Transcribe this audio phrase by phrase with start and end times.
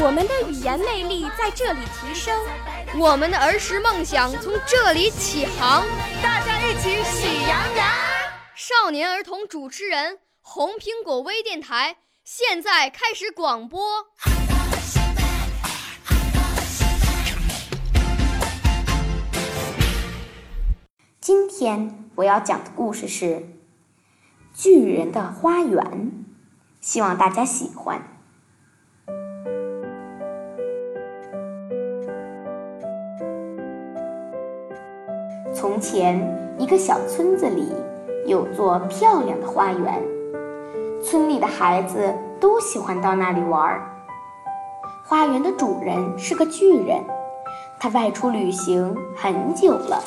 [0.00, 2.38] 我们的语言魅力在这里提升，
[2.98, 5.84] 我们的儿时梦想从这里起航。
[6.22, 7.86] 大家一起喜羊羊。
[8.54, 13.80] 少年儿童主持人，红苹果微电台现在开始广播。
[21.20, 23.26] 今天我要讲的故事是
[24.54, 25.84] 《巨人的花园》，
[26.80, 28.21] 希望大家喜欢。
[35.62, 36.20] 从前，
[36.58, 37.72] 一个小村子里
[38.26, 40.02] 有座漂亮的花园，
[41.00, 43.80] 村里的孩子都喜欢到那里玩。
[45.04, 47.00] 花园的主人是个巨人，
[47.78, 50.02] 他外出旅行很久了。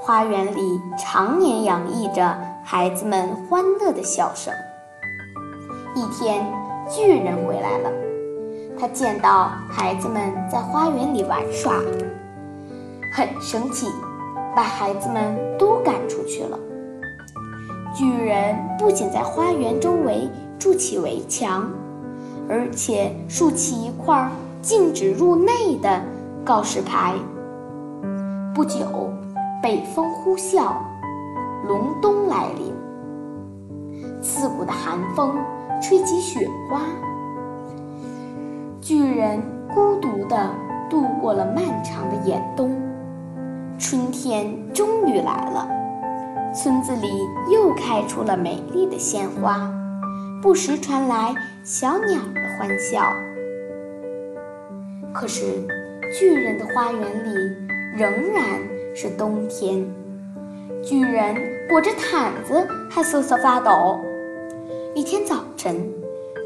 [0.00, 4.52] 花园里常年洋溢着孩子们欢乐的笑声。
[5.94, 6.44] 一天，
[6.88, 7.92] 巨人回来了，
[8.76, 11.74] 他见到孩子们在花园里玩耍，
[13.14, 13.86] 很生气，
[14.58, 16.58] 把孩子们都赶出去了。
[17.94, 20.28] 巨人不仅在花园周围
[20.58, 21.70] 筑起围墙，
[22.48, 24.28] 而且竖起一块
[24.60, 26.02] 禁止入内的
[26.44, 27.14] 告示牌。
[28.52, 28.84] 不久。
[29.60, 30.72] 北风呼啸，
[31.66, 32.72] 隆冬来临。
[34.22, 35.36] 刺骨的寒风
[35.82, 36.82] 吹起雪花，
[38.80, 39.42] 巨人
[39.74, 40.50] 孤独地
[40.88, 42.87] 度过了漫长的严冬。
[43.78, 45.68] 春天终于来了，
[46.52, 47.08] 村子里
[47.52, 49.70] 又开出了美丽的鲜花，
[50.42, 53.00] 不时传来小鸟的欢笑。
[55.14, 55.44] 可是，
[56.18, 57.56] 巨人的花园里
[57.96, 58.44] 仍然。
[58.94, 59.86] 是冬天，
[60.82, 61.36] 巨人
[61.68, 64.00] 裹着毯子还瑟瑟发抖。
[64.92, 65.88] 一天早晨，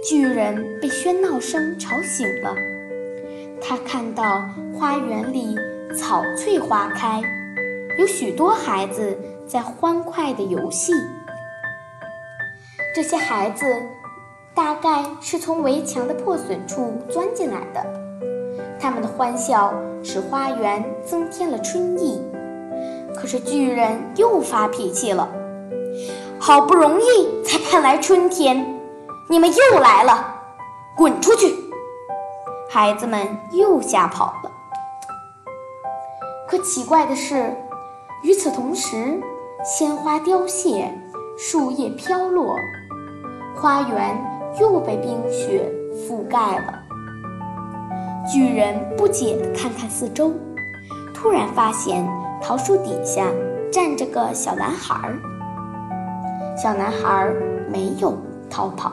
[0.06, 2.54] 巨人被喧闹声吵醒了。
[3.58, 4.42] 他看到
[4.74, 5.56] 花园里
[5.94, 7.22] 草翠花开，
[7.98, 10.92] 有许多孩子在欢快地游戏。
[12.94, 13.64] 这些孩子
[14.54, 17.84] 大概是从围墙的破损处钻进来的，
[18.80, 22.22] 他们的欢笑使花园增添了春意。
[23.14, 25.28] 可是巨人又发脾气了，
[26.38, 28.80] 好不容易才盼来春天，
[29.28, 30.36] 你们又来了，
[30.96, 31.54] 滚出去！
[32.70, 34.51] 孩子们又吓跑了。
[36.52, 37.50] 可奇怪的是，
[38.22, 39.18] 与此同时，
[39.64, 40.92] 鲜花凋谢，
[41.38, 42.54] 树叶飘落，
[43.56, 44.22] 花园
[44.60, 46.74] 又被冰雪覆盖了。
[48.30, 50.30] 巨人不解地看看四周，
[51.14, 52.06] 突然发现。
[52.42, 53.28] 桃树底下
[53.72, 55.10] 站着个小男孩，
[56.54, 57.32] 小男孩
[57.72, 58.14] 没有
[58.50, 58.92] 逃跑，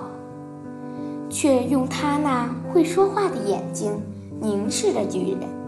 [1.30, 4.02] 却用他那会说话的眼睛
[4.40, 5.59] 凝视着巨人。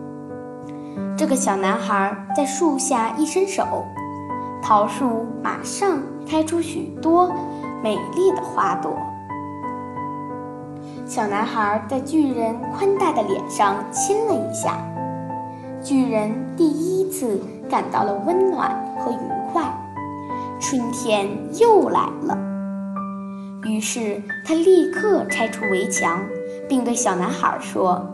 [1.17, 3.85] 这个小男孩在树下一伸手，
[4.61, 7.31] 桃树马上开出许多
[7.83, 8.97] 美丽的花朵。
[11.05, 14.77] 小男孩在巨人宽大的脸上亲了一下，
[15.83, 17.39] 巨人第一次。
[17.71, 18.69] 感到了温暖
[18.99, 19.15] 和愉
[19.49, 19.63] 快，
[20.59, 21.25] 春天
[21.57, 22.37] 又来了。
[23.63, 26.19] 于是他立刻拆除围墙，
[26.67, 28.05] 并对小男孩说：“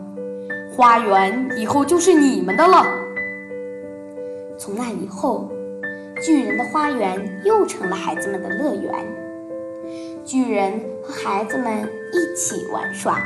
[0.78, 2.86] 花园以后就是你们的了。”
[4.56, 5.50] 从那以后，
[6.22, 8.94] 巨人的花园又成了孩子们的乐园。
[10.24, 13.20] 巨人和孩子们一起玩耍，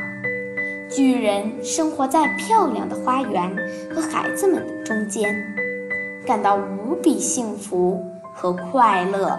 [0.88, 3.54] 巨人生活在漂亮的花园
[3.94, 5.36] 和孩子们的中间。
[6.26, 8.02] 感到无比幸福
[8.32, 9.38] 和快乐。